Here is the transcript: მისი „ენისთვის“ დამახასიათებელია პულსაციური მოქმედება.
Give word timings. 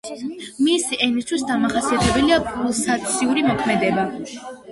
მისი 0.67 0.97
„ენისთვის“ 1.07 1.43
დამახასიათებელია 1.49 2.39
პულსაციური 2.47 3.47
მოქმედება. 3.51 4.09